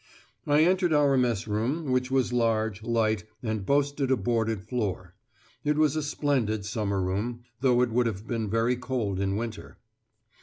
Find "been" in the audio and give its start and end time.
8.25-8.49